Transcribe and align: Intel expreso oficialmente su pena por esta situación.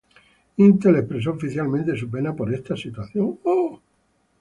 Intel 0.67 0.95
expreso 0.95 1.29
oficialmente 1.29 1.95
su 1.95 2.09
pena 2.09 2.35
por 2.35 2.51
esta 2.51 2.75
situación. 2.75 3.37